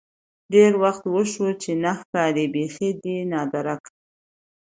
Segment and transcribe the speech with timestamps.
[0.53, 3.89] ډېر وخت وشو چې نه ښکارې بيخې ده نادركه.